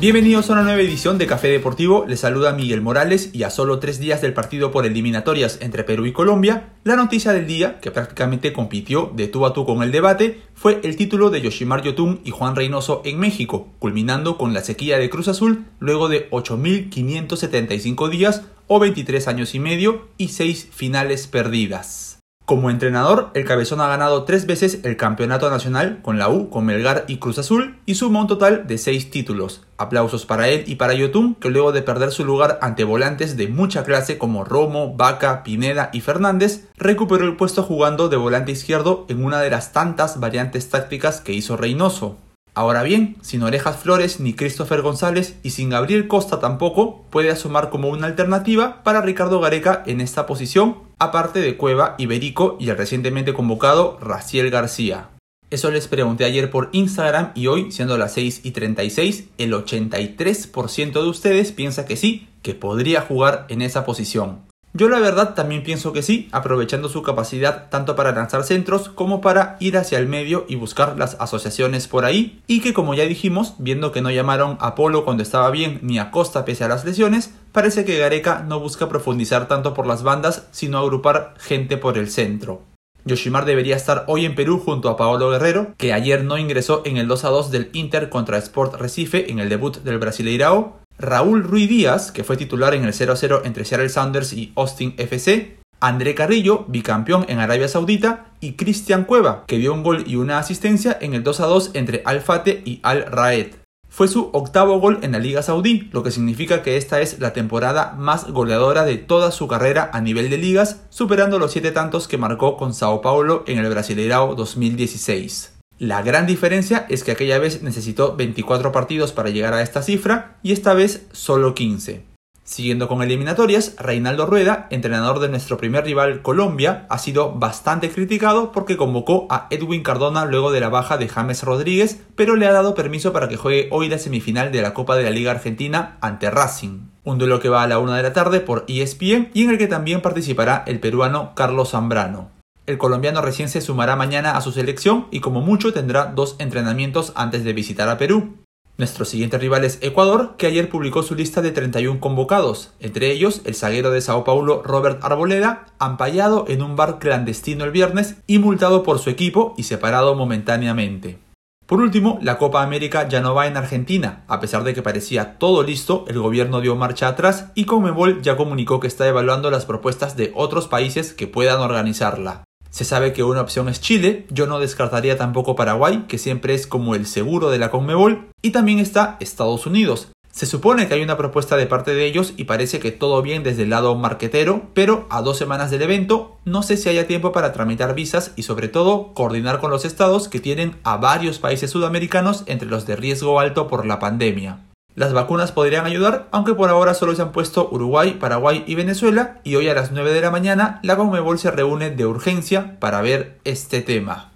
Bienvenidos 0.00 0.48
a 0.48 0.54
una 0.54 0.62
nueva 0.62 0.80
edición 0.80 1.18
de 1.18 1.26
Café 1.26 1.48
Deportivo, 1.48 2.06
les 2.08 2.20
saluda 2.20 2.54
Miguel 2.54 2.80
Morales 2.80 3.28
y 3.34 3.42
a 3.42 3.50
solo 3.50 3.80
tres 3.80 4.00
días 4.00 4.22
del 4.22 4.32
partido 4.32 4.70
por 4.70 4.86
eliminatorias 4.86 5.58
entre 5.60 5.84
Perú 5.84 6.06
y 6.06 6.12
Colombia, 6.14 6.70
la 6.84 6.96
noticia 6.96 7.34
del 7.34 7.46
día, 7.46 7.80
que 7.80 7.90
prácticamente 7.90 8.54
compitió 8.54 9.12
de 9.14 9.28
tú 9.28 9.44
a 9.44 9.52
tú 9.52 9.66
con 9.66 9.82
el 9.82 9.92
debate, 9.92 10.40
fue 10.54 10.80
el 10.84 10.96
título 10.96 11.28
de 11.28 11.42
Yoshimar 11.42 11.82
Yotun 11.82 12.22
y 12.24 12.30
Juan 12.30 12.56
Reynoso 12.56 13.02
en 13.04 13.18
México, 13.18 13.68
culminando 13.78 14.38
con 14.38 14.54
la 14.54 14.62
sequía 14.62 14.96
de 14.96 15.10
Cruz 15.10 15.28
Azul 15.28 15.66
luego 15.80 16.08
de 16.08 16.30
8.575 16.30 18.08
días 18.08 18.44
o 18.68 18.78
23 18.78 19.28
años 19.28 19.54
y 19.54 19.58
medio 19.58 20.08
y 20.16 20.28
6 20.28 20.68
finales 20.72 21.26
perdidas. 21.26 22.09
Como 22.50 22.68
entrenador, 22.68 23.30
el 23.34 23.44
Cabezón 23.44 23.80
ha 23.80 23.86
ganado 23.86 24.24
tres 24.24 24.44
veces 24.44 24.80
el 24.82 24.96
campeonato 24.96 25.48
nacional 25.50 26.00
con 26.02 26.18
la 26.18 26.28
U, 26.28 26.50
con 26.50 26.66
Melgar 26.66 27.04
y 27.06 27.18
Cruz 27.18 27.38
Azul 27.38 27.76
y 27.86 27.94
suma 27.94 28.22
un 28.22 28.26
total 28.26 28.66
de 28.66 28.76
seis 28.76 29.08
títulos. 29.08 29.62
Aplausos 29.76 30.26
para 30.26 30.48
él 30.48 30.64
y 30.66 30.74
para 30.74 30.94
Yotun, 30.94 31.36
que 31.36 31.48
luego 31.48 31.70
de 31.70 31.82
perder 31.82 32.10
su 32.10 32.24
lugar 32.24 32.58
ante 32.60 32.82
volantes 32.82 33.36
de 33.36 33.46
mucha 33.46 33.84
clase 33.84 34.18
como 34.18 34.42
Romo, 34.42 34.96
Vaca, 34.96 35.44
Pineda 35.44 35.90
y 35.92 36.00
Fernández, 36.00 36.66
recuperó 36.76 37.24
el 37.24 37.36
puesto 37.36 37.62
jugando 37.62 38.08
de 38.08 38.16
volante 38.16 38.50
izquierdo 38.50 39.06
en 39.08 39.24
una 39.24 39.40
de 39.40 39.50
las 39.50 39.72
tantas 39.72 40.18
variantes 40.18 40.70
tácticas 40.70 41.20
que 41.20 41.32
hizo 41.32 41.56
Reynoso. 41.56 42.18
Ahora 42.52 42.82
bien, 42.82 43.16
sin 43.20 43.44
Orejas 43.44 43.76
Flores 43.76 44.18
ni 44.18 44.34
Christopher 44.34 44.82
González 44.82 45.38
y 45.44 45.50
sin 45.50 45.70
Gabriel 45.70 46.08
Costa 46.08 46.40
tampoco, 46.40 47.04
puede 47.10 47.30
asomar 47.30 47.70
como 47.70 47.90
una 47.90 48.08
alternativa 48.08 48.82
para 48.82 49.02
Ricardo 49.02 49.38
Gareca 49.38 49.84
en 49.86 50.00
esta 50.00 50.26
posición, 50.26 50.89
aparte 51.00 51.40
de 51.40 51.56
Cueva, 51.56 51.96
Iberico 51.98 52.56
y 52.60 52.68
el 52.68 52.76
recientemente 52.76 53.34
convocado 53.34 53.98
Raciel 54.00 54.50
García. 54.50 55.08
Eso 55.50 55.72
les 55.72 55.88
pregunté 55.88 56.24
ayer 56.24 56.50
por 56.50 56.68
Instagram 56.70 57.32
y 57.34 57.48
hoy, 57.48 57.72
siendo 57.72 57.98
las 57.98 58.12
6 58.12 58.42
y 58.44 58.52
36, 58.52 59.30
el 59.38 59.52
83% 59.52 60.92
de 60.92 61.08
ustedes 61.08 61.50
piensa 61.50 61.86
que 61.86 61.96
sí, 61.96 62.28
que 62.42 62.54
podría 62.54 63.00
jugar 63.00 63.46
en 63.48 63.62
esa 63.62 63.84
posición. 63.84 64.42
Yo 64.72 64.88
la 64.88 65.00
verdad 65.00 65.34
también 65.34 65.64
pienso 65.64 65.92
que 65.92 66.02
sí, 66.02 66.28
aprovechando 66.30 66.88
su 66.88 67.02
capacidad 67.02 67.68
tanto 67.70 67.96
para 67.96 68.12
lanzar 68.12 68.44
centros 68.44 68.88
como 68.88 69.20
para 69.20 69.56
ir 69.58 69.76
hacia 69.76 69.98
el 69.98 70.06
medio 70.06 70.46
y 70.48 70.54
buscar 70.54 70.96
las 70.96 71.16
asociaciones 71.18 71.88
por 71.88 72.04
ahí, 72.04 72.40
y 72.46 72.60
que 72.60 72.72
como 72.72 72.94
ya 72.94 73.04
dijimos, 73.04 73.54
viendo 73.58 73.90
que 73.90 74.00
no 74.00 74.12
llamaron 74.12 74.58
a 74.60 74.76
Polo 74.76 75.04
cuando 75.04 75.24
estaba 75.24 75.50
bien 75.50 75.80
ni 75.82 75.98
a 75.98 76.12
Costa 76.12 76.44
pese 76.44 76.62
a 76.62 76.68
las 76.68 76.84
lesiones, 76.84 77.34
parece 77.50 77.84
que 77.84 77.98
Gareca 77.98 78.44
no 78.46 78.60
busca 78.60 78.88
profundizar 78.88 79.48
tanto 79.48 79.74
por 79.74 79.88
las 79.88 80.04
bandas, 80.04 80.46
sino 80.52 80.78
agrupar 80.78 81.34
gente 81.38 81.76
por 81.76 81.98
el 81.98 82.08
centro. 82.08 82.62
Yoshimar 83.04 83.46
debería 83.46 83.76
estar 83.76 84.04
hoy 84.08 84.24
en 84.24 84.34
Perú 84.34 84.62
junto 84.64 84.88
a 84.88 84.96
Paolo 84.96 85.30
Guerrero, 85.30 85.74
que 85.78 85.92
ayer 85.92 86.22
no 86.22 86.38
ingresó 86.38 86.82
en 86.84 86.96
el 86.96 87.08
2 87.08 87.24
a 87.24 87.28
2 87.30 87.50
del 87.50 87.70
Inter 87.72 88.08
contra 88.08 88.38
Sport 88.38 88.74
Recife 88.74 89.30
en 89.30 89.38
el 89.38 89.48
debut 89.48 89.78
del 89.78 89.98
Brasileirao, 89.98 90.79
Raúl 91.00 91.42
Ruiz 91.42 91.68
Díaz, 91.68 92.12
que 92.12 92.24
fue 92.24 92.36
titular 92.36 92.74
en 92.74 92.84
el 92.84 92.92
0-0 92.92 93.40
entre 93.44 93.64
Seattle 93.64 93.88
Sounders 93.88 94.34
y 94.34 94.52
Austin 94.54 94.94
FC, 94.98 95.56
André 95.80 96.14
Carrillo, 96.14 96.66
bicampeón 96.68 97.24
en 97.28 97.38
Arabia 97.38 97.68
Saudita, 97.68 98.26
y 98.40 98.52
Cristian 98.52 99.04
Cueva, 99.04 99.44
que 99.46 99.56
dio 99.56 99.72
un 99.72 99.82
gol 99.82 100.04
y 100.06 100.16
una 100.16 100.38
asistencia 100.38 100.96
en 101.00 101.14
el 101.14 101.24
2-2 101.24 101.70
entre 101.72 102.02
Al 102.04 102.20
Fate 102.20 102.62
y 102.66 102.80
Al 102.82 103.06
Raed. 103.06 103.54
Fue 103.88 104.08
su 104.08 104.28
octavo 104.34 104.78
gol 104.78 104.98
en 105.02 105.12
la 105.12 105.18
Liga 105.18 105.42
Saudí, 105.42 105.88
lo 105.90 106.02
que 106.02 106.10
significa 106.10 106.62
que 106.62 106.76
esta 106.76 107.00
es 107.00 107.18
la 107.18 107.32
temporada 107.32 107.94
más 107.98 108.30
goleadora 108.30 108.84
de 108.84 108.98
toda 108.98 109.32
su 109.32 109.48
carrera 109.48 109.90
a 109.94 110.02
nivel 110.02 110.28
de 110.28 110.36
ligas, 110.36 110.82
superando 110.90 111.38
los 111.38 111.52
siete 111.52 111.72
tantos 111.72 112.08
que 112.08 112.18
marcó 112.18 112.58
con 112.58 112.74
Sao 112.74 113.00
Paulo 113.00 113.42
en 113.46 113.58
el 113.58 113.70
Brasileirao 113.70 114.34
2016. 114.34 115.59
La 115.80 116.02
gran 116.02 116.26
diferencia 116.26 116.84
es 116.90 117.04
que 117.04 117.10
aquella 117.10 117.38
vez 117.38 117.62
necesitó 117.62 118.14
24 118.14 118.70
partidos 118.70 119.12
para 119.12 119.30
llegar 119.30 119.54
a 119.54 119.62
esta 119.62 119.80
cifra 119.80 120.36
y 120.42 120.52
esta 120.52 120.74
vez 120.74 121.06
solo 121.12 121.54
15. 121.54 122.04
Siguiendo 122.44 122.86
con 122.86 123.00
eliminatorias, 123.00 123.76
Reinaldo 123.78 124.26
Rueda, 124.26 124.66
entrenador 124.68 125.20
de 125.20 125.30
nuestro 125.30 125.56
primer 125.56 125.86
rival 125.86 126.20
Colombia, 126.20 126.84
ha 126.90 126.98
sido 126.98 127.32
bastante 127.32 127.88
criticado 127.88 128.52
porque 128.52 128.76
convocó 128.76 129.26
a 129.30 129.46
Edwin 129.48 129.82
Cardona 129.82 130.26
luego 130.26 130.52
de 130.52 130.60
la 130.60 130.68
baja 130.68 130.98
de 130.98 131.08
James 131.08 131.44
Rodríguez, 131.44 132.02
pero 132.14 132.36
le 132.36 132.46
ha 132.46 132.52
dado 132.52 132.74
permiso 132.74 133.14
para 133.14 133.30
que 133.30 133.38
juegue 133.38 133.68
hoy 133.70 133.88
la 133.88 133.96
semifinal 133.96 134.52
de 134.52 134.60
la 134.60 134.74
Copa 134.74 134.96
de 134.96 135.04
la 135.04 135.10
Liga 135.10 135.30
Argentina 135.30 135.96
ante 136.02 136.30
Racing. 136.30 136.90
Un 137.04 137.16
duelo 137.16 137.40
que 137.40 137.48
va 137.48 137.62
a 137.62 137.66
la 137.66 137.78
una 137.78 137.96
de 137.96 138.02
la 138.02 138.12
tarde 138.12 138.40
por 138.40 138.66
ESPN 138.68 139.30
y 139.32 139.44
en 139.44 139.50
el 139.50 139.56
que 139.56 139.66
también 139.66 140.02
participará 140.02 140.62
el 140.66 140.78
peruano 140.78 141.32
Carlos 141.34 141.70
Zambrano. 141.70 142.38
El 142.70 142.78
colombiano 142.78 143.20
recién 143.20 143.48
se 143.48 143.60
sumará 143.60 143.96
mañana 143.96 144.36
a 144.36 144.40
su 144.42 144.52
selección 144.52 145.08
y 145.10 145.18
como 145.18 145.40
mucho 145.40 145.72
tendrá 145.72 146.12
dos 146.14 146.36
entrenamientos 146.38 147.12
antes 147.16 147.42
de 147.42 147.52
visitar 147.52 147.88
a 147.88 147.98
Perú. 147.98 148.36
Nuestro 148.78 149.04
siguiente 149.04 149.38
rival 149.38 149.64
es 149.64 149.78
Ecuador, 149.82 150.36
que 150.38 150.46
ayer 150.46 150.70
publicó 150.70 151.02
su 151.02 151.16
lista 151.16 151.42
de 151.42 151.50
31 151.50 151.98
convocados, 151.98 152.70
entre 152.78 153.10
ellos 153.10 153.40
el 153.44 153.56
zaguero 153.56 153.90
de 153.90 154.00
Sao 154.00 154.22
Paulo 154.22 154.62
Robert 154.64 155.02
Arboleda, 155.02 155.66
ampallado 155.80 156.44
en 156.46 156.62
un 156.62 156.76
bar 156.76 157.00
clandestino 157.00 157.64
el 157.64 157.72
viernes 157.72 158.18
y 158.28 158.38
multado 158.38 158.84
por 158.84 159.00
su 159.00 159.10
equipo 159.10 159.52
y 159.56 159.64
separado 159.64 160.14
momentáneamente. 160.14 161.18
Por 161.66 161.80
último, 161.80 162.20
la 162.22 162.38
Copa 162.38 162.62
América 162.62 163.08
ya 163.08 163.20
no 163.20 163.34
va 163.34 163.48
en 163.48 163.56
Argentina. 163.56 164.22
A 164.28 164.38
pesar 164.38 164.62
de 164.62 164.74
que 164.74 164.82
parecía 164.82 165.38
todo 165.38 165.64
listo, 165.64 166.04
el 166.06 166.20
gobierno 166.20 166.60
dio 166.60 166.76
marcha 166.76 167.08
atrás 167.08 167.50
y 167.56 167.64
Conmebol 167.64 168.22
ya 168.22 168.36
comunicó 168.36 168.78
que 168.78 168.86
está 168.86 169.08
evaluando 169.08 169.50
las 169.50 169.66
propuestas 169.66 170.16
de 170.16 170.30
otros 170.36 170.68
países 170.68 171.14
que 171.14 171.26
puedan 171.26 171.60
organizarla. 171.60 172.44
Se 172.70 172.84
sabe 172.84 173.12
que 173.12 173.24
una 173.24 173.40
opción 173.40 173.68
es 173.68 173.80
Chile, 173.80 174.26
yo 174.30 174.46
no 174.46 174.60
descartaría 174.60 175.16
tampoco 175.16 175.56
Paraguay, 175.56 176.04
que 176.08 176.18
siempre 176.18 176.54
es 176.54 176.66
como 176.66 176.94
el 176.94 177.06
seguro 177.06 177.50
de 177.50 177.58
la 177.58 177.70
Conmebol, 177.70 178.28
y 178.42 178.50
también 178.50 178.78
está 178.78 179.16
Estados 179.20 179.66
Unidos. 179.66 180.08
Se 180.32 180.46
supone 180.46 180.86
que 180.86 180.94
hay 180.94 181.02
una 181.02 181.16
propuesta 181.16 181.56
de 181.56 181.66
parte 181.66 181.92
de 181.92 182.06
ellos 182.06 182.34
y 182.36 182.44
parece 182.44 182.78
que 182.78 182.92
todo 182.92 183.20
bien 183.20 183.42
desde 183.42 183.64
el 183.64 183.70
lado 183.70 183.96
marquetero, 183.96 184.70
pero 184.74 185.06
a 185.10 185.22
dos 185.22 185.36
semanas 185.36 185.72
del 185.72 185.82
evento 185.82 186.38
no 186.44 186.62
sé 186.62 186.76
si 186.76 186.88
haya 186.88 187.08
tiempo 187.08 187.32
para 187.32 187.52
tramitar 187.52 187.96
visas 187.96 188.32
y 188.36 188.44
sobre 188.44 188.68
todo 188.68 189.12
coordinar 189.12 189.58
con 189.58 189.72
los 189.72 189.84
estados 189.84 190.28
que 190.28 190.38
tienen 190.38 190.76
a 190.84 190.96
varios 190.96 191.40
países 191.40 191.70
sudamericanos 191.70 192.44
entre 192.46 192.68
los 192.68 192.86
de 192.86 192.94
riesgo 192.94 193.40
alto 193.40 193.66
por 193.66 193.84
la 193.84 193.98
pandemia. 193.98 194.69
Las 195.00 195.14
vacunas 195.14 195.50
podrían 195.50 195.86
ayudar, 195.86 196.28
aunque 196.30 196.52
por 196.52 196.68
ahora 196.68 196.92
solo 196.92 197.14
se 197.14 197.22
han 197.22 197.32
puesto 197.32 197.70
Uruguay, 197.72 198.18
Paraguay 198.20 198.64
y 198.66 198.74
Venezuela, 198.74 199.40
y 199.44 199.54
hoy 199.54 199.66
a 199.66 199.72
las 199.72 199.92
9 199.92 200.12
de 200.12 200.20
la 200.20 200.30
mañana 200.30 200.78
la 200.82 200.96
Conmebol 200.96 201.38
se 201.38 201.50
reúne 201.50 201.88
de 201.88 202.04
urgencia 202.04 202.78
para 202.80 203.00
ver 203.00 203.38
este 203.44 203.80
tema. 203.80 204.30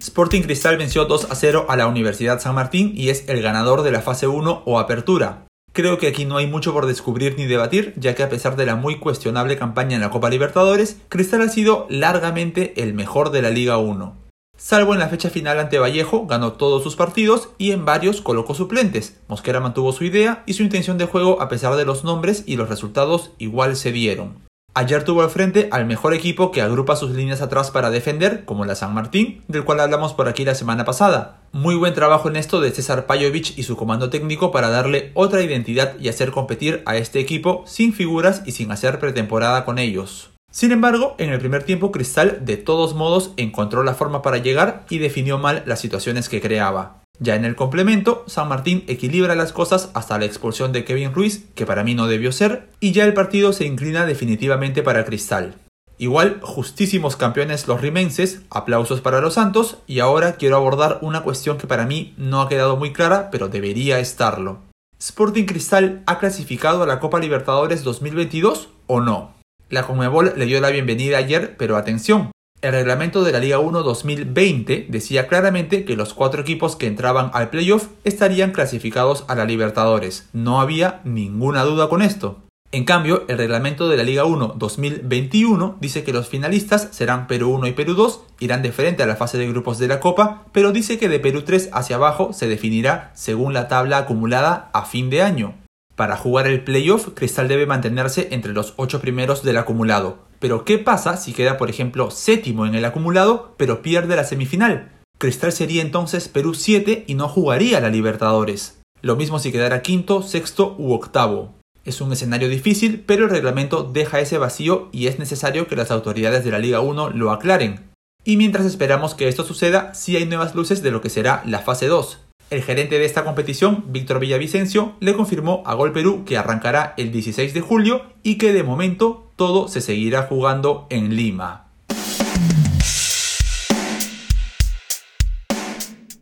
Sporting 0.00 0.42
Cristal 0.42 0.76
venció 0.76 1.04
2 1.04 1.28
a 1.30 1.36
0 1.36 1.66
a 1.68 1.76
la 1.76 1.86
Universidad 1.86 2.40
San 2.40 2.56
Martín 2.56 2.90
y 2.96 3.10
es 3.10 3.28
el 3.28 3.40
ganador 3.40 3.82
de 3.82 3.92
la 3.92 4.00
fase 4.00 4.26
1 4.26 4.64
o 4.66 4.80
apertura. 4.80 5.44
Creo 5.72 5.98
que 5.98 6.08
aquí 6.08 6.24
no 6.24 6.38
hay 6.38 6.48
mucho 6.48 6.72
por 6.72 6.86
descubrir 6.86 7.36
ni 7.38 7.46
debatir, 7.46 7.94
ya 7.96 8.16
que 8.16 8.24
a 8.24 8.28
pesar 8.28 8.56
de 8.56 8.66
la 8.66 8.74
muy 8.74 8.98
cuestionable 8.98 9.56
campaña 9.56 9.94
en 9.94 10.00
la 10.00 10.10
Copa 10.10 10.30
Libertadores, 10.30 10.96
Cristal 11.10 11.42
ha 11.42 11.48
sido 11.48 11.86
largamente 11.88 12.82
el 12.82 12.92
mejor 12.92 13.30
de 13.30 13.42
la 13.42 13.50
Liga 13.50 13.78
1. 13.78 14.27
Salvo 14.60 14.92
en 14.92 14.98
la 14.98 15.08
fecha 15.08 15.30
final 15.30 15.60
ante 15.60 15.78
Vallejo, 15.78 16.26
ganó 16.26 16.54
todos 16.54 16.82
sus 16.82 16.96
partidos 16.96 17.50
y 17.58 17.70
en 17.70 17.84
varios 17.84 18.20
colocó 18.20 18.54
suplentes. 18.54 19.16
Mosquera 19.28 19.60
mantuvo 19.60 19.92
su 19.92 20.02
idea 20.02 20.42
y 20.46 20.54
su 20.54 20.64
intención 20.64 20.98
de 20.98 21.06
juego 21.06 21.40
a 21.40 21.48
pesar 21.48 21.76
de 21.76 21.84
los 21.84 22.02
nombres 22.02 22.42
y 22.44 22.56
los 22.56 22.68
resultados 22.68 23.30
igual 23.38 23.76
se 23.76 23.92
dieron. 23.92 24.48
Ayer 24.74 25.04
tuvo 25.04 25.22
al 25.22 25.30
frente 25.30 25.68
al 25.70 25.86
mejor 25.86 26.12
equipo 26.12 26.50
que 26.50 26.60
agrupa 26.60 26.96
sus 26.96 27.12
líneas 27.12 27.40
atrás 27.40 27.70
para 27.70 27.90
defender, 27.90 28.44
como 28.44 28.64
la 28.64 28.74
San 28.74 28.94
Martín, 28.94 29.44
del 29.46 29.64
cual 29.64 29.78
hablamos 29.78 30.12
por 30.12 30.28
aquí 30.28 30.44
la 30.44 30.56
semana 30.56 30.84
pasada. 30.84 31.38
Muy 31.52 31.76
buen 31.76 31.94
trabajo 31.94 32.28
en 32.28 32.34
esto 32.34 32.60
de 32.60 32.72
César 32.72 33.06
Pajovic 33.06 33.56
y 33.56 33.62
su 33.62 33.76
comando 33.76 34.10
técnico 34.10 34.50
para 34.50 34.70
darle 34.70 35.12
otra 35.14 35.40
identidad 35.40 35.94
y 36.00 36.08
hacer 36.08 36.32
competir 36.32 36.82
a 36.84 36.96
este 36.96 37.20
equipo 37.20 37.62
sin 37.64 37.92
figuras 37.92 38.42
y 38.44 38.52
sin 38.52 38.72
hacer 38.72 38.98
pretemporada 38.98 39.64
con 39.64 39.78
ellos. 39.78 40.30
Sin 40.58 40.72
embargo, 40.72 41.14
en 41.18 41.30
el 41.30 41.38
primer 41.38 41.62
tiempo 41.62 41.92
Cristal 41.92 42.44
de 42.44 42.56
todos 42.56 42.96
modos 42.96 43.30
encontró 43.36 43.84
la 43.84 43.94
forma 43.94 44.22
para 44.22 44.38
llegar 44.38 44.86
y 44.90 44.98
definió 44.98 45.38
mal 45.38 45.62
las 45.66 45.78
situaciones 45.78 46.28
que 46.28 46.40
creaba. 46.40 47.04
Ya 47.20 47.36
en 47.36 47.44
el 47.44 47.54
complemento, 47.54 48.24
San 48.26 48.48
Martín 48.48 48.82
equilibra 48.88 49.36
las 49.36 49.52
cosas 49.52 49.92
hasta 49.94 50.18
la 50.18 50.24
expulsión 50.24 50.72
de 50.72 50.84
Kevin 50.84 51.14
Ruiz, 51.14 51.44
que 51.54 51.64
para 51.64 51.84
mí 51.84 51.94
no 51.94 52.08
debió 52.08 52.32
ser, 52.32 52.70
y 52.80 52.90
ya 52.90 53.04
el 53.04 53.14
partido 53.14 53.52
se 53.52 53.66
inclina 53.66 54.04
definitivamente 54.04 54.82
para 54.82 55.04
Cristal. 55.04 55.54
Igual, 55.96 56.40
justísimos 56.42 57.14
campeones 57.14 57.68
los 57.68 57.80
rimenses, 57.80 58.40
aplausos 58.50 59.00
para 59.00 59.20
los 59.20 59.34
Santos, 59.34 59.78
y 59.86 60.00
ahora 60.00 60.38
quiero 60.38 60.56
abordar 60.56 60.98
una 61.02 61.20
cuestión 61.20 61.56
que 61.56 61.68
para 61.68 61.86
mí 61.86 62.14
no 62.16 62.40
ha 62.40 62.48
quedado 62.48 62.76
muy 62.76 62.92
clara, 62.92 63.30
pero 63.30 63.46
debería 63.46 64.00
estarlo. 64.00 64.62
¿Sporting 64.98 65.44
Cristal 65.44 66.02
ha 66.06 66.18
clasificado 66.18 66.82
a 66.82 66.86
la 66.88 66.98
Copa 66.98 67.20
Libertadores 67.20 67.84
2022 67.84 68.70
o 68.88 69.00
no? 69.00 69.37
La 69.70 69.86
Conmebol 69.86 70.32
le 70.34 70.46
dio 70.46 70.62
la 70.62 70.70
bienvenida 70.70 71.18
ayer, 71.18 71.54
pero 71.58 71.76
atención, 71.76 72.30
el 72.62 72.72
reglamento 72.72 73.22
de 73.22 73.32
la 73.32 73.38
Liga 73.38 73.58
1 73.58 73.82
2020 73.82 74.86
decía 74.88 75.28
claramente 75.28 75.84
que 75.84 75.94
los 75.94 76.14
cuatro 76.14 76.40
equipos 76.40 76.74
que 76.74 76.86
entraban 76.86 77.30
al 77.34 77.50
playoff 77.50 77.88
estarían 78.02 78.52
clasificados 78.52 79.26
a 79.28 79.34
la 79.34 79.44
Libertadores. 79.44 80.30
No 80.32 80.62
había 80.62 81.02
ninguna 81.04 81.64
duda 81.64 81.90
con 81.90 82.00
esto. 82.00 82.38
En 82.72 82.84
cambio, 82.84 83.24
el 83.28 83.36
reglamento 83.36 83.90
de 83.90 83.98
la 83.98 84.04
Liga 84.04 84.24
1 84.24 84.54
2021 84.56 85.76
dice 85.80 86.02
que 86.02 86.14
los 86.14 86.28
finalistas 86.28 86.88
serán 86.90 87.26
Perú 87.26 87.50
1 87.50 87.66
y 87.66 87.72
Perú 87.72 87.92
2, 87.92 88.22
irán 88.40 88.62
de 88.62 88.72
frente 88.72 89.02
a 89.02 89.06
la 89.06 89.16
fase 89.16 89.36
de 89.36 89.48
grupos 89.48 89.78
de 89.78 89.88
la 89.88 90.00
Copa, 90.00 90.44
pero 90.52 90.72
dice 90.72 90.98
que 90.98 91.10
de 91.10 91.20
Perú 91.20 91.42
3 91.42 91.68
hacia 91.74 91.96
abajo 91.96 92.32
se 92.32 92.48
definirá 92.48 93.12
según 93.14 93.52
la 93.52 93.68
tabla 93.68 93.98
acumulada 93.98 94.70
a 94.72 94.86
fin 94.86 95.10
de 95.10 95.20
año. 95.20 95.54
Para 95.98 96.16
jugar 96.16 96.46
el 96.46 96.62
playoff, 96.62 97.08
Cristal 97.12 97.48
debe 97.48 97.66
mantenerse 97.66 98.28
entre 98.30 98.52
los 98.52 98.72
8 98.76 99.00
primeros 99.00 99.42
del 99.42 99.56
acumulado. 99.56 100.28
Pero 100.38 100.64
¿qué 100.64 100.78
pasa 100.78 101.16
si 101.16 101.32
queda, 101.32 101.56
por 101.56 101.70
ejemplo, 101.70 102.12
séptimo 102.12 102.66
en 102.66 102.76
el 102.76 102.84
acumulado, 102.84 103.56
pero 103.56 103.82
pierde 103.82 104.14
la 104.14 104.22
semifinal? 104.22 104.92
Cristal 105.18 105.50
sería 105.50 105.82
entonces 105.82 106.28
Perú 106.28 106.54
7 106.54 107.02
y 107.08 107.14
no 107.14 107.26
jugaría 107.26 107.80
la 107.80 107.90
Libertadores. 107.90 108.80
Lo 109.02 109.16
mismo 109.16 109.40
si 109.40 109.50
quedara 109.50 109.82
quinto, 109.82 110.22
sexto 110.22 110.76
u 110.78 110.92
octavo. 110.92 111.56
Es 111.84 112.00
un 112.00 112.12
escenario 112.12 112.48
difícil, 112.48 113.02
pero 113.04 113.24
el 113.24 113.30
reglamento 113.30 113.82
deja 113.82 114.20
ese 114.20 114.38
vacío 114.38 114.90
y 114.92 115.08
es 115.08 115.18
necesario 115.18 115.66
que 115.66 115.74
las 115.74 115.90
autoridades 115.90 116.44
de 116.44 116.52
la 116.52 116.60
Liga 116.60 116.78
1 116.78 117.10
lo 117.10 117.32
aclaren. 117.32 117.90
Y 118.22 118.36
mientras 118.36 118.66
esperamos 118.66 119.16
que 119.16 119.26
esto 119.26 119.42
suceda, 119.42 119.92
sí 119.94 120.14
hay 120.14 120.26
nuevas 120.26 120.54
luces 120.54 120.80
de 120.80 120.92
lo 120.92 121.00
que 121.00 121.10
será 121.10 121.42
la 121.44 121.58
fase 121.58 121.88
2. 121.88 122.27
El 122.50 122.62
gerente 122.62 122.98
de 122.98 123.04
esta 123.04 123.24
competición, 123.24 123.84
Víctor 123.88 124.20
Villavicencio, 124.20 124.94
le 125.00 125.14
confirmó 125.14 125.62
a 125.66 125.74
Gol 125.74 125.92
Perú 125.92 126.24
que 126.24 126.38
arrancará 126.38 126.94
el 126.96 127.12
16 127.12 127.52
de 127.52 127.60
julio 127.60 128.02
y 128.22 128.38
que 128.38 128.54
de 128.54 128.62
momento 128.62 129.30
todo 129.36 129.68
se 129.68 129.82
seguirá 129.82 130.22
jugando 130.22 130.86
en 130.88 131.14
Lima. 131.14 131.66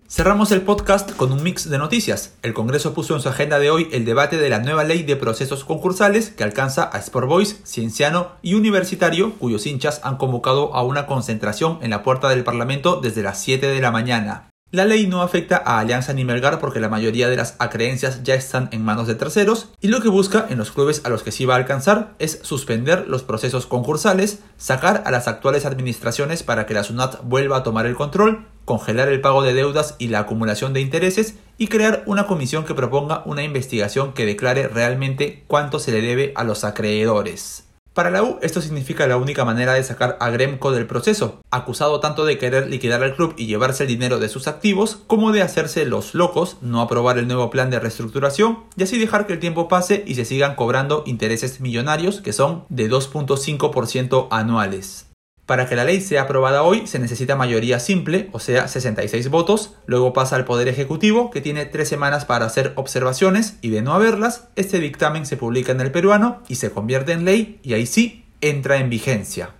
Cerramos 0.08 0.50
el 0.50 0.62
podcast 0.62 1.14
con 1.14 1.30
un 1.30 1.44
mix 1.44 1.70
de 1.70 1.78
noticias. 1.78 2.34
El 2.42 2.54
Congreso 2.54 2.92
puso 2.92 3.14
en 3.14 3.20
su 3.20 3.28
agenda 3.28 3.60
de 3.60 3.70
hoy 3.70 3.88
el 3.92 4.04
debate 4.04 4.36
de 4.36 4.48
la 4.48 4.58
nueva 4.58 4.82
ley 4.82 5.04
de 5.04 5.14
procesos 5.14 5.62
concursales 5.62 6.30
que 6.30 6.42
alcanza 6.42 6.90
a 6.92 6.98
Sport 6.98 7.28
Boys, 7.28 7.60
Cienciano 7.64 8.32
y 8.42 8.54
Universitario, 8.54 9.34
cuyos 9.34 9.66
hinchas 9.66 10.00
han 10.02 10.16
convocado 10.16 10.74
a 10.74 10.82
una 10.82 11.06
concentración 11.06 11.78
en 11.82 11.90
la 11.90 12.02
puerta 12.02 12.30
del 12.30 12.42
Parlamento 12.42 13.00
desde 13.00 13.22
las 13.22 13.40
7 13.42 13.68
de 13.68 13.80
la 13.80 13.92
mañana. 13.92 14.50
La 14.76 14.84
ley 14.84 15.06
no 15.06 15.22
afecta 15.22 15.62
a 15.64 15.78
Alianza 15.78 16.12
ni 16.12 16.26
Melgar 16.26 16.58
porque 16.58 16.80
la 16.80 16.90
mayoría 16.90 17.30
de 17.30 17.36
las 17.36 17.56
acreencias 17.60 18.22
ya 18.24 18.34
están 18.34 18.68
en 18.72 18.84
manos 18.84 19.06
de 19.06 19.14
terceros 19.14 19.70
y 19.80 19.88
lo 19.88 20.02
que 20.02 20.10
busca 20.10 20.44
en 20.50 20.58
los 20.58 20.70
clubes 20.70 21.00
a 21.06 21.08
los 21.08 21.22
que 21.22 21.32
sí 21.32 21.46
va 21.46 21.54
a 21.54 21.56
alcanzar 21.56 22.12
es 22.18 22.40
suspender 22.42 23.08
los 23.08 23.22
procesos 23.22 23.64
concursales, 23.64 24.40
sacar 24.58 25.02
a 25.06 25.10
las 25.10 25.28
actuales 25.28 25.64
administraciones 25.64 26.42
para 26.42 26.66
que 26.66 26.74
la 26.74 26.84
SUNAT 26.84 27.22
vuelva 27.22 27.56
a 27.56 27.62
tomar 27.62 27.86
el 27.86 27.94
control, 27.94 28.48
congelar 28.66 29.08
el 29.08 29.22
pago 29.22 29.40
de 29.40 29.54
deudas 29.54 29.94
y 29.98 30.08
la 30.08 30.18
acumulación 30.18 30.74
de 30.74 30.82
intereses 30.82 31.36
y 31.56 31.68
crear 31.68 32.02
una 32.04 32.26
comisión 32.26 32.66
que 32.66 32.74
proponga 32.74 33.22
una 33.24 33.44
investigación 33.44 34.12
que 34.12 34.26
declare 34.26 34.68
realmente 34.68 35.42
cuánto 35.46 35.78
se 35.78 35.90
le 35.90 36.02
debe 36.02 36.34
a 36.36 36.44
los 36.44 36.64
acreedores. 36.64 37.65
Para 37.96 38.10
la 38.10 38.22
U, 38.22 38.38
esto 38.42 38.60
significa 38.60 39.06
la 39.06 39.16
única 39.16 39.46
manera 39.46 39.72
de 39.72 39.82
sacar 39.82 40.18
a 40.20 40.28
Gremco 40.28 40.70
del 40.70 40.86
proceso, 40.86 41.40
acusado 41.50 41.98
tanto 41.98 42.26
de 42.26 42.36
querer 42.36 42.68
liquidar 42.68 43.02
al 43.02 43.16
club 43.16 43.32
y 43.38 43.46
llevarse 43.46 43.84
el 43.84 43.88
dinero 43.88 44.18
de 44.18 44.28
sus 44.28 44.48
activos, 44.48 44.98
como 45.06 45.32
de 45.32 45.40
hacerse 45.40 45.86
los 45.86 46.14
locos, 46.14 46.58
no 46.60 46.82
aprobar 46.82 47.16
el 47.16 47.26
nuevo 47.26 47.48
plan 47.48 47.70
de 47.70 47.80
reestructuración 47.80 48.64
y 48.76 48.82
así 48.82 48.98
dejar 48.98 49.26
que 49.26 49.32
el 49.32 49.38
tiempo 49.38 49.66
pase 49.68 50.04
y 50.06 50.14
se 50.14 50.26
sigan 50.26 50.56
cobrando 50.56 51.04
intereses 51.06 51.62
millonarios 51.62 52.20
que 52.20 52.34
son 52.34 52.66
de 52.68 52.90
2.5% 52.90 54.28
anuales. 54.30 55.06
Para 55.46 55.68
que 55.68 55.76
la 55.76 55.84
ley 55.84 56.00
sea 56.00 56.22
aprobada 56.22 56.64
hoy 56.64 56.88
se 56.88 56.98
necesita 56.98 57.36
mayoría 57.36 57.78
simple, 57.78 58.28
o 58.32 58.40
sea, 58.40 58.66
66 58.66 59.30
votos, 59.30 59.74
luego 59.86 60.12
pasa 60.12 60.34
al 60.34 60.44
Poder 60.44 60.66
Ejecutivo, 60.66 61.30
que 61.30 61.40
tiene 61.40 61.66
tres 61.66 61.88
semanas 61.88 62.24
para 62.24 62.46
hacer 62.46 62.72
observaciones, 62.74 63.56
y 63.62 63.70
de 63.70 63.80
no 63.80 63.94
haberlas, 63.94 64.48
este 64.56 64.80
dictamen 64.80 65.24
se 65.24 65.36
publica 65.36 65.70
en 65.70 65.80
el 65.80 65.92
peruano 65.92 66.42
y 66.48 66.56
se 66.56 66.70
convierte 66.70 67.12
en 67.12 67.24
ley, 67.24 67.60
y 67.62 67.74
ahí 67.74 67.86
sí, 67.86 68.24
entra 68.40 68.78
en 68.78 68.90
vigencia. 68.90 69.50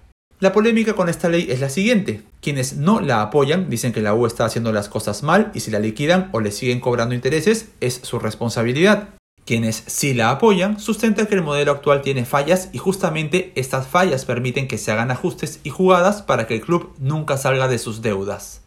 La 0.41 0.53
polémica 0.53 0.95
con 0.95 1.09
esta 1.09 1.29
ley 1.29 1.47
es 1.49 1.61
la 1.61 1.71
siguiente. 1.71 2.23
Quienes 2.43 2.77
no 2.77 3.01
la 3.01 3.23
apoyan 3.23 3.71
dicen 3.71 3.93
que 3.93 4.03
la 4.03 4.13
U 4.13 4.27
está 4.27 4.45
haciendo 4.45 4.71
las 4.71 4.91
cosas 4.91 5.23
mal 5.23 5.51
y 5.55 5.61
si 5.61 5.71
la 5.71 5.79
liquidan 5.79 6.29
o 6.33 6.41
le 6.41 6.51
siguen 6.51 6.79
cobrando 6.79 7.15
intereses 7.15 7.71
es 7.81 8.01
su 8.03 8.19
responsabilidad. 8.19 9.16
Quienes 9.47 9.85
sí 9.87 10.13
la 10.13 10.31
apoyan 10.31 10.81
sustentan 10.81 11.29
que 11.29 11.37
el 11.37 11.43
modelo 11.43 11.71
actual 11.71 12.03
tiene 12.03 12.25
fallas 12.25 12.69
y 12.73 12.79
justamente 12.79 13.53
estas 13.55 13.87
fallas 13.87 14.25
permiten 14.25 14.67
que 14.67 14.77
se 14.77 14.91
hagan 14.91 15.13
ajustes 15.13 15.61
y 15.63 15.71
jugadas 15.71 16.21
para 16.23 16.49
que 16.49 16.57
el 16.57 16.63
club 16.63 16.93
nunca 16.99 17.37
salga 17.37 17.69
de 17.69 17.79
sus 17.79 18.03
deudas. 18.03 18.63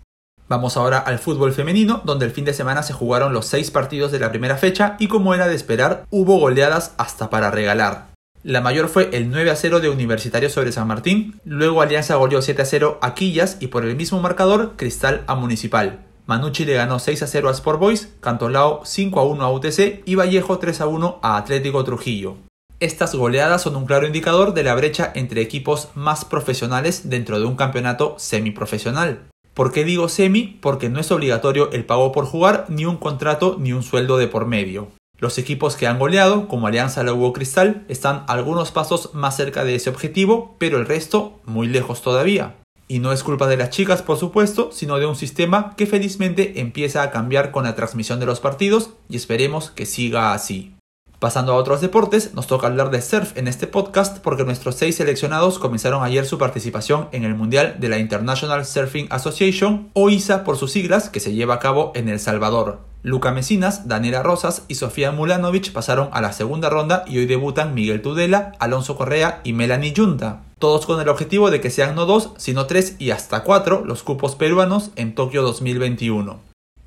Vamos 0.48 0.78
ahora 0.78 0.98
al 0.98 1.20
fútbol 1.20 1.52
femenino, 1.52 2.02
donde 2.06 2.26
el 2.26 2.31
fin 2.31 2.46
de 2.46 2.54
semana 2.54 2.81
se 2.81 2.94
jugaron 2.94 3.34
los 3.34 3.46
seis 3.46 3.72
partidos 3.72 4.14
de 4.14 4.20
la 4.20 4.30
primera 4.30 4.56
fecha 4.56 4.96
y 5.00 5.10
como 5.10 5.36
era 5.36 5.50
de 5.50 5.56
esperar, 5.56 6.06
hubo 6.12 6.40
goleadas 6.40 6.94
hasta 6.98 7.30
para 7.30 7.52
regalar. 7.52 8.08
La 8.42 8.62
mayor 8.62 8.88
fue 8.88 9.10
el 9.12 9.30
9 9.30 9.52
a 9.52 9.58
0 9.58 9.81
de 9.81 9.90
Universitario 9.90 10.50
sobre 10.50 10.72
San 10.72 10.88
Martín, 10.88 11.42
luego 11.44 11.81
Alianza 11.81 12.16
goleó 12.16 12.42
7 12.42 12.62
a 12.62 12.66
0 12.66 13.00
a 13.02 13.16
Quillas 13.16 13.58
y 13.60 13.68
por 13.68 13.84
el 13.84 13.98
mismo 13.98 14.22
marcador 14.22 14.76
Cristal 14.78 15.26
a 15.28 15.36
Municipal. 15.36 16.06
Manucci 16.30 16.64
le 16.64 16.76
ganó 16.76 17.00
6 17.00 17.24
a 17.24 17.28
0 17.28 17.50
a 17.50 17.52
Sport 17.54 17.80
Boys, 17.80 18.10
Cantolao 18.20 18.81
5 18.86 19.20
a 19.20 19.24
1 19.24 19.44
a 19.44 19.52
UTC 19.52 20.04
y 20.06 20.14
Vallejo 20.14 20.60
3 20.60 20.81
a 20.81 20.86
1 20.86 21.20
a 21.24 21.38
Atlético 21.38 21.84
Trujillo. 21.84 22.36
Estas 22.80 23.16
goleadas 23.16 23.64
son 23.64 23.76
un 23.76 23.88
claro 23.88 24.06
indicador 24.06 24.54
de 24.54 24.62
la 24.62 24.76
brecha 24.76 25.12
entre 25.16 25.42
equipos 25.42 25.90
más 25.96 26.26
profesionales 26.26 27.10
dentro 27.10 27.40
de 27.40 27.48
un 27.48 27.56
campeonato 27.56 28.14
semiprofesional. 28.20 29.28
¿Por 29.56 29.72
qué 29.72 29.84
digo 29.84 30.08
semi? 30.08 30.60
Porque 30.62 30.88
no 30.90 31.00
es 31.00 31.12
obligatorio 31.12 31.72
el 31.72 31.84
pago 31.84 32.12
por 32.12 32.26
jugar, 32.26 32.68
ni 32.70 32.86
un 32.86 32.98
contrato, 32.98 33.58
ni 33.60 33.74
un 33.74 33.81
sueldo 33.81 34.20
de 34.20 34.28
por 34.28 34.46
medio. 34.46 34.90
Los 35.18 35.40
equipos 35.40 35.78
que 35.78 35.88
han 35.88 35.98
goleado, 35.98 36.48
como 36.48 36.68
Alianza 36.68 37.02
Lobo 37.02 37.34
Cristal, 37.34 37.86
están 37.88 38.24
algunos 38.28 38.70
pasos 38.70 39.16
más 39.16 39.36
cerca 39.36 39.64
de 39.64 39.74
ese 39.74 39.90
objetivo, 39.90 40.56
pero 40.60 40.78
el 40.78 40.86
resto 40.86 41.40
muy 41.46 41.68
lejos 41.68 42.04
todavía. 42.04 42.54
Y 42.92 42.98
no 42.98 43.14
es 43.14 43.22
culpa 43.22 43.46
de 43.46 43.56
las 43.56 43.70
chicas, 43.70 44.02
por 44.02 44.18
supuesto, 44.18 44.72
sino 44.74 44.98
de 44.98 45.06
un 45.06 45.16
sistema 45.16 45.76
que 45.78 45.86
felizmente 45.86 46.60
empieza 46.60 47.04
a 47.04 47.12
cambiar 47.12 47.52
con 47.52 47.64
la 47.64 47.76
transmisión 47.76 48.20
de 48.20 48.26
los 48.26 48.40
partidos 48.40 48.90
y 49.08 49.16
esperemos 49.16 49.70
que 49.70 49.86
siga 49.86 50.34
así. 50.34 50.76
Pasando 51.20 51.54
a 51.54 51.56
otros 51.58 51.82
deportes, 51.82 52.34
nos 52.34 52.48
toca 52.48 52.66
hablar 52.66 52.90
de 52.90 53.04
surf 53.04 53.38
en 53.38 53.48
este 53.48 53.68
podcast 53.68 54.18
porque 54.20 54.44
nuestros 54.44 54.76
seis 54.76 54.96
seleccionados 54.96 55.60
comenzaron 55.60 56.04
ayer 56.04 56.26
su 56.26 56.40
participación 56.40 57.10
en 57.12 57.26
el 57.26 57.36
Mundial 57.36 57.76
de 57.78 57.90
la 57.90 58.00
International 58.00 58.66
Surfing 58.66 59.08
Association, 59.12 59.90
o 59.94 60.10
ISA 60.10 60.44
por 60.44 60.58
sus 60.58 60.72
siglas, 60.72 61.10
que 61.10 61.20
se 61.20 61.34
lleva 61.34 61.56
a 61.56 61.60
cabo 61.60 61.92
en 61.94 62.10
El 62.10 62.20
Salvador. 62.20 62.80
Luca 63.04 63.32
Mesinas, 63.32 63.88
Daniela 63.88 64.24
Rosas 64.24 64.64
y 64.68 64.76
Sofía 64.76 65.12
Mulanovic 65.12 65.72
pasaron 65.74 66.10
a 66.12 66.22
la 66.22 66.34
segunda 66.34 66.69
ronda 66.72 67.04
y 67.06 67.19
hoy 67.19 67.28
debutan 67.28 67.76
Miguel 67.76 68.02
Tudela, 68.02 68.54
Alonso 68.58 68.98
Correa 68.98 69.42
y 69.44 69.54
Melanie 69.54 69.94
Yunta. 69.94 70.42
Todos 70.59 70.85
con 70.85 70.99
el 70.99 71.07
objetivo 71.07 71.51
de 71.51 71.61
que 71.61 71.69
sean 71.69 71.95
no 71.95 72.06
dos, 72.06 72.31
sino 72.35 72.66
tres 72.68 72.97
y 72.99 73.11
hasta 73.11 73.44
cuatro 73.44 73.85
los 73.85 74.04
cupos 74.04 74.35
peruanos 74.35 74.92
en 74.97 75.16
Tokio 75.16 75.42
2021. 75.42 76.42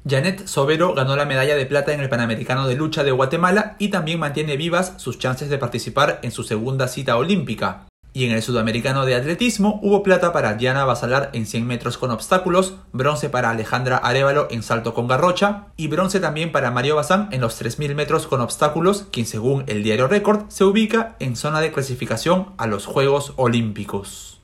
Janet 0.06 0.46
Sobero 0.46 0.92
ganó 0.92 1.16
la 1.16 1.24
medalla 1.24 1.56
de 1.56 1.64
plata 1.64 1.94
en 1.94 2.00
el 2.00 2.10
Panamericano 2.10 2.68
de 2.68 2.74
Lucha 2.74 3.02
de 3.02 3.12
Guatemala 3.12 3.76
y 3.78 3.88
también 3.88 4.20
mantiene 4.20 4.58
vivas 4.58 4.94
sus 4.98 5.18
chances 5.18 5.48
de 5.48 5.56
participar 5.56 6.20
en 6.22 6.32
su 6.32 6.42
segunda 6.42 6.86
cita 6.86 7.16
olímpica. 7.16 7.86
Y 8.14 8.26
en 8.26 8.32
el 8.32 8.42
Sudamericano 8.42 9.06
de 9.06 9.14
Atletismo 9.14 9.80
hubo 9.82 10.02
plata 10.02 10.32
para 10.32 10.54
Diana 10.54 10.84
Basalar 10.84 11.30
en 11.32 11.46
100 11.46 11.66
metros 11.66 11.96
con 11.96 12.10
obstáculos, 12.10 12.76
bronce 12.92 13.30
para 13.30 13.50
Alejandra 13.50 13.96
Arevalo 13.96 14.48
en 14.50 14.62
salto 14.62 14.92
con 14.92 15.08
garrocha 15.08 15.68
y 15.76 15.88
bronce 15.88 16.20
también 16.20 16.52
para 16.52 16.70
Mario 16.70 16.96
Bazán 16.96 17.28
en 17.32 17.40
los 17.40 17.56
3000 17.56 17.94
metros 17.94 18.26
con 18.26 18.40
obstáculos, 18.40 19.06
quien 19.10 19.26
según 19.26 19.64
el 19.66 19.82
diario 19.82 20.08
Record 20.08 20.44
se 20.48 20.64
ubica 20.64 21.16
en 21.20 21.36
zona 21.36 21.60
de 21.60 21.72
clasificación 21.72 22.52
a 22.58 22.66
los 22.66 22.84
Juegos 22.84 23.32
Olímpicos. 23.36 24.42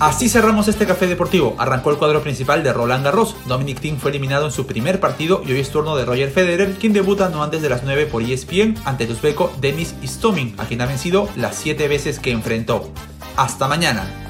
Así 0.00 0.30
cerramos 0.30 0.66
este 0.66 0.86
café 0.86 1.06
deportivo. 1.06 1.54
Arrancó 1.58 1.90
el 1.90 1.98
cuadro 1.98 2.22
principal 2.22 2.62
de 2.62 2.72
Roland 2.72 3.04
Garros. 3.04 3.36
Dominic 3.44 3.80
Thiem 3.80 3.98
fue 3.98 4.10
eliminado 4.10 4.46
en 4.46 4.50
su 4.50 4.64
primer 4.64 4.98
partido 4.98 5.42
y 5.46 5.52
hoy 5.52 5.60
es 5.60 5.68
turno 5.68 5.94
de 5.94 6.06
Roger 6.06 6.30
Federer, 6.30 6.72
quien 6.72 6.94
debuta 6.94 7.28
no 7.28 7.42
antes 7.42 7.60
de 7.60 7.68
las 7.68 7.84
9 7.84 8.06
por 8.06 8.22
ESPN 8.22 8.76
ante 8.86 9.04
el 9.04 9.10
uzbeco 9.10 9.52
Denis 9.60 9.94
Istomin, 10.00 10.54
a 10.56 10.64
quien 10.64 10.80
ha 10.80 10.86
vencido 10.86 11.28
las 11.36 11.56
7 11.56 11.86
veces 11.86 12.18
que 12.18 12.30
enfrentó. 12.30 12.90
Hasta 13.36 13.68
mañana. 13.68 14.29